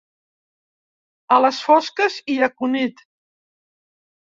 [1.35, 3.07] A les fosques i a Cunit.